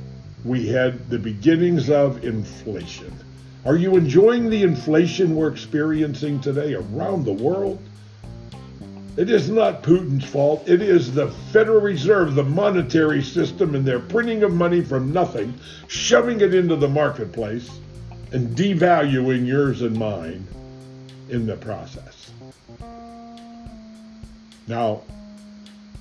we 0.44 0.68
had 0.68 1.10
the 1.10 1.20
beginnings 1.20 1.90
of 1.90 2.24
inflation. 2.24 3.14
Are 3.66 3.76
you 3.76 3.98
enjoying 3.98 4.50
the 4.50 4.64
inflation 4.64 5.36
we're 5.36 5.52
experiencing 5.52 6.40
today 6.40 6.76
around 6.76 7.26
the 7.26 7.34
world? 7.34 7.80
It 9.18 9.32
is 9.32 9.50
not 9.50 9.82
Putin's 9.82 10.26
fault. 10.26 10.70
It 10.70 10.80
is 10.80 11.12
the 11.12 11.28
Federal 11.52 11.82
Reserve, 11.82 12.36
the 12.36 12.44
monetary 12.44 13.24
system, 13.24 13.74
and 13.74 13.84
their 13.84 14.00
printing 14.00 14.44
of 14.44 14.54
money 14.54 14.82
from 14.82 15.12
nothing, 15.12 15.56
shoving 15.88 16.40
it 16.42 16.54
into 16.54 16.76
the 16.76 16.88
marketplace, 16.88 17.68
and 18.32 18.56
devaluing 18.56 19.48
yours 19.48 19.82
and 19.82 19.98
mine 19.98 20.46
in 21.30 21.48
the 21.48 21.58
process. 21.58 22.32
Now, 24.68 25.02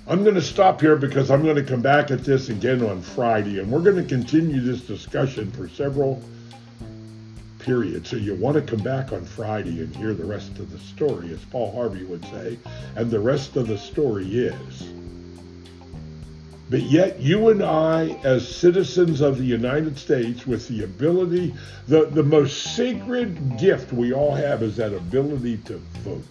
I'm 0.07 0.23
going 0.23 0.35
to 0.35 0.43
stop 0.43 0.83
here 0.83 0.97
because 0.97 1.31
I'm 1.31 1.43
going 1.43 1.57
to 1.57 1.65
come 1.65 1.81
back 1.81 2.11
at 2.11 2.23
this 2.23 2.51
again 2.51 2.85
on 2.85 3.01
Friday, 3.01 3.61
and 3.61 3.73
we're 3.73 3.81
going 3.81 3.97
to 3.97 4.05
continue 4.05 4.61
this 4.61 4.83
discussion 4.83 5.51
for 5.53 5.69
several 5.71 6.23
period. 7.67 8.07
So 8.07 8.15
you 8.15 8.37
want 8.37 8.55
to 8.55 8.63
come 8.63 8.85
back 8.85 9.13
on 9.13 9.25
Friday 9.25 9.81
and 9.81 9.95
hear 9.97 10.15
the 10.15 10.25
rest 10.25 10.61
of 10.61 10.71
the 10.71 10.79
story, 10.79 11.33
as 11.33 11.45
Paul 11.47 11.73
Harvey 11.73 12.05
would 12.05 12.25
say. 12.27 12.59
And 12.95 13.11
the 13.11 13.19
rest 13.19 13.57
of 13.57 13.67
the 13.67 13.77
story 13.77 14.25
is. 14.25 14.85
But 16.71 16.83
yet, 16.83 17.21
you 17.21 17.49
and 17.49 17.65
I, 17.65 18.21
as 18.23 18.49
citizens 18.49 19.21
of 19.21 19.39
the 19.39 19.45
United 19.45 19.99
States, 19.99 20.47
with 20.47 20.69
the 20.69 20.85
ability, 20.85 21.55
the, 21.89 22.07
the 22.07 22.23
most 22.23 22.77
sacred 22.77 23.59
gift 23.59 23.93
we 23.93 24.13
all 24.13 24.35
have 24.35 24.63
is 24.63 24.77
that 24.77 24.93
ability 24.93 25.59
to 25.59 25.79
vote. 26.05 26.25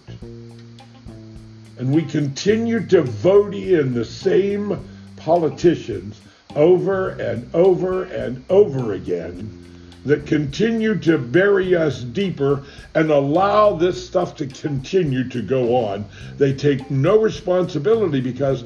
And 1.78 1.94
we 1.94 2.02
continue 2.02 2.84
to 2.86 3.02
vote 3.02 3.54
in 3.54 3.92
the 3.92 4.06
same 4.06 4.82
politicians 5.16 6.18
over 6.54 7.10
and 7.10 7.54
over 7.54 8.04
and 8.04 8.42
over 8.48 8.94
again 8.94 9.64
that 10.06 10.24
continue 10.24 10.96
to 11.00 11.18
bury 11.18 11.74
us 11.74 12.02
deeper 12.02 12.64
and 12.94 13.10
allow 13.10 13.72
this 13.72 14.06
stuff 14.06 14.36
to 14.36 14.46
continue 14.46 15.28
to 15.28 15.42
go 15.42 15.76
on. 15.76 16.04
They 16.38 16.52
take 16.54 16.90
no 16.90 17.20
responsibility 17.20 18.20
because 18.20 18.64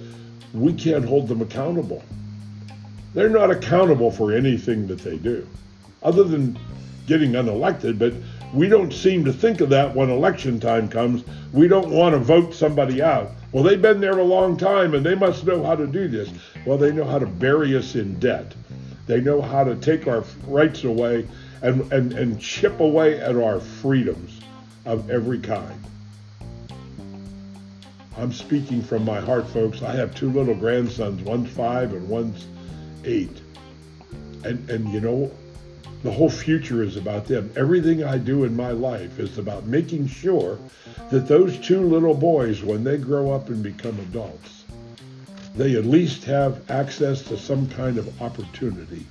we 0.53 0.73
can't 0.75 1.05
hold 1.05 1.29
them 1.29 1.41
accountable. 1.41 2.03
They're 3.15 3.31
not 3.31 3.51
accountable 3.51 4.11
for 4.11 4.33
anything 4.33 4.87
that 4.89 5.01
they 5.01 5.17
do, 5.17 5.47
other 6.03 6.25
than 6.25 6.59
getting 7.07 7.33
unelected, 7.33 7.99
but 7.99 8.13
we 8.55 8.69
don't 8.69 8.93
seem 8.93 9.25
to 9.25 9.33
think 9.33 9.61
of 9.61 9.71
that 9.71 9.95
when 9.95 10.11
election 10.11 10.61
time 10.61 10.89
comes. 10.89 11.25
We 11.53 11.69
don't 11.69 11.91
want 11.91 12.15
to 12.15 12.19
vote 12.19 12.55
somebody 12.55 13.03
out. 13.03 13.31
Well, 13.53 13.65
they've 13.65 13.81
been 13.81 14.01
there 14.01 14.19
a 14.19 14.25
long 14.25 14.57
time 14.57 14.95
and 14.95 15.05
they 15.05 15.15
must 15.15 15.45
know 15.45 15.65
how 15.65 15.75
to 15.75 15.87
do 15.87 16.07
this. 16.07 16.31
Well, 16.67 16.79
they 16.79 16.93
know 16.93 17.05
how 17.05 17.19
to 17.19 17.27
bury 17.27 17.77
us 17.77 17.95
in 17.95 18.19
debt. 18.21 18.55
They 19.11 19.21
know 19.21 19.43
how 19.43 19.65
to 19.65 19.75
take 19.75 20.07
our 20.07 20.23
rights 20.47 20.85
away 20.85 21.27
and, 21.63 21.93
and, 21.93 22.13
and 22.13 22.41
chip 22.41 22.79
away 22.79 23.19
at 23.19 23.35
our 23.35 23.59
freedoms 23.59 24.41
of 24.87 25.11
every 25.11 25.41
kind. 25.41 25.83
I'm 28.17 28.33
speaking 28.33 28.81
from 28.81 29.05
my 29.05 29.19
heart, 29.19 29.49
folks. 29.49 29.83
I 29.83 29.97
have 29.97 30.15
two 30.15 30.31
little 30.31 30.55
grandsons. 30.55 31.23
One's 31.23 31.51
five 31.51 31.93
and 31.93 32.09
one's 32.09 32.47
eight. 33.05 33.37
And, 34.45 34.71
and 34.71 34.89
you 34.93 35.01
know, 35.01 35.33
the 36.05 36.13
whole 36.13 36.31
future 36.31 36.85
is 36.85 36.97
about 36.97 37.27
them. 37.27 37.53
Everything 37.57 38.05
I 38.05 38.17
do 38.17 38.45
in 38.45 38.55
my 38.55 38.71
life 38.71 39.19
is 39.19 39.39
about 39.39 39.67
making 39.67 40.07
sure 40.07 40.57
that 41.11 41.27
those 41.27 41.59
two 41.59 41.81
little 41.81 42.15
boys, 42.15 42.63
when 42.63 42.85
they 42.85 42.97
grow 42.97 43.33
up 43.33 43.49
and 43.49 43.61
become 43.61 43.99
adults, 43.99 44.60
they 45.55 45.77
at 45.77 45.85
least 45.85 46.25
have 46.25 46.71
access 46.71 47.23
to 47.23 47.37
some 47.37 47.69
kind 47.71 47.99
of 47.99 48.23
opportunity 48.23 49.07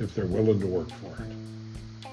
if 0.00 0.14
they're 0.14 0.26
willing 0.26 0.60
to 0.60 0.66
work 0.66 0.90
for 0.90 1.22
it. 1.22 2.08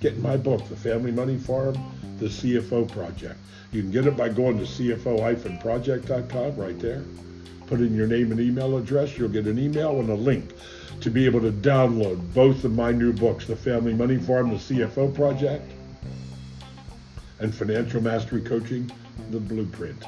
Get 0.00 0.18
my 0.18 0.36
book, 0.36 0.66
The 0.68 0.76
Family 0.76 1.12
Money 1.12 1.36
Farm, 1.36 1.76
The 2.18 2.26
CFO 2.26 2.90
Project. 2.90 3.38
You 3.70 3.82
can 3.82 3.90
get 3.90 4.06
it 4.06 4.16
by 4.16 4.28
going 4.28 4.58
to 4.58 4.64
cfo-project.com 4.64 6.56
right 6.56 6.78
there. 6.78 7.04
Put 7.66 7.80
in 7.80 7.94
your 7.94 8.06
name 8.06 8.32
and 8.32 8.40
email 8.40 8.76
address. 8.76 9.16
You'll 9.16 9.28
get 9.28 9.46
an 9.46 9.58
email 9.58 10.00
and 10.00 10.10
a 10.10 10.14
link 10.14 10.52
to 11.00 11.10
be 11.10 11.24
able 11.24 11.40
to 11.40 11.52
download 11.52 12.34
both 12.34 12.64
of 12.64 12.72
my 12.72 12.92
new 12.92 13.12
books, 13.12 13.46
The 13.46 13.56
Family 13.56 13.94
Money 13.94 14.18
Farm, 14.18 14.50
The 14.50 14.56
CFO 14.56 15.14
Project, 15.14 15.70
and 17.38 17.54
Financial 17.54 18.00
Mastery 18.00 18.40
Coaching, 18.40 18.90
The 19.30 19.40
Blueprint. 19.40 20.04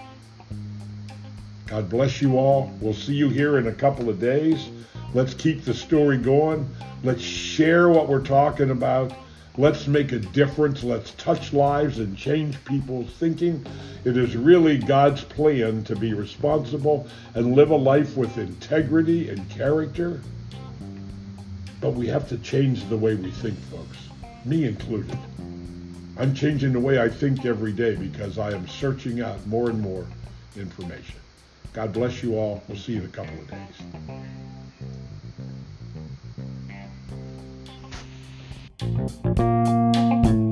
God 1.66 1.88
bless 1.88 2.20
you 2.20 2.37
all. 2.37 2.70
We'll 2.81 2.92
see 2.92 3.14
you 3.14 3.31
here 3.31 3.59
in 3.59 3.68
a 3.68 3.72
couple 3.72 4.11
of 4.11 4.20
days. 4.20 4.68
Let's 5.14 5.33
keep 5.33 5.64
the 5.64 5.72
story 5.72 6.18
going. 6.18 6.68
Let's 7.03 7.22
share 7.22 7.88
what 7.88 8.09
we're 8.09 8.24
talking 8.24 8.70
about. 8.70 9.12
Let's 9.57 9.87
make 9.87 10.12
a 10.12 10.18
difference. 10.18 10.83
Let's 10.83 11.12
touch 11.12 11.53
lives 11.53 12.00
and 12.00 12.16
change 12.16 12.62
people's 12.64 13.11
thinking. 13.12 13.64
It 14.05 14.16
is 14.16 14.37
really 14.37 14.77
God's 14.77 15.24
plan 15.24 15.85
to 15.85 15.96
be 15.96 16.12
responsible 16.12 17.07
and 17.35 17.55
live 17.55 17.70
a 17.70 17.77
life 17.77 18.16
with 18.16 18.37
integrity 18.37 19.31
and 19.31 19.48
character. 19.48 20.20
But 21.81 21.90
we 21.90 22.07
have 22.09 22.29
to 22.29 22.38
change 22.38 22.87
the 22.88 22.96
way 22.96 23.14
we 23.14 23.31
think, 23.31 23.59
folks, 23.70 23.96
me 24.44 24.64
included. 24.64 25.18
I'm 26.18 26.35
changing 26.35 26.72
the 26.72 26.81
way 26.81 27.00
I 27.00 27.09
think 27.09 27.46
every 27.46 27.72
day 27.72 27.94
because 27.94 28.38
I 28.38 28.53
am 28.53 28.68
searching 28.68 29.20
out 29.20 29.46
more 29.46 29.70
and 29.70 29.81
more 29.81 30.07
information. 30.57 31.23
God 31.74 31.92
bless 31.92 32.22
you 32.22 32.37
all. 32.37 32.62
We'll 32.68 32.78
see 32.78 32.92
you 32.92 33.00
in 33.00 33.06
a 33.06 33.08
couple 33.08 33.34
of 33.34 33.50
days. 40.30 40.43